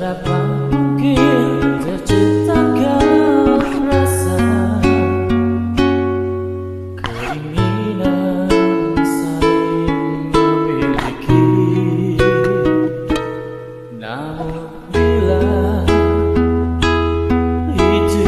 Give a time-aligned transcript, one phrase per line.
[0.00, 0.32] Berapa
[0.72, 4.40] mungkin terciptakan rasa
[7.04, 8.48] Keinginan
[9.04, 11.52] saling memiliki?
[14.00, 15.84] Namun bila
[17.76, 18.24] itu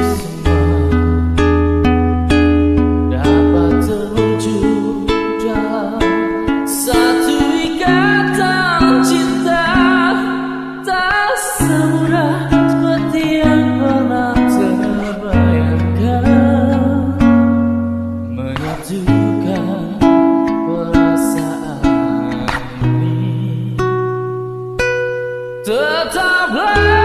[26.50, 27.02] love.